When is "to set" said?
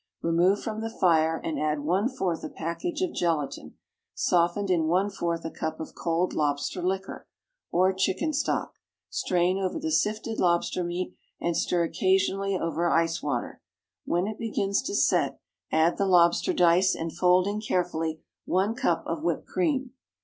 14.81-15.39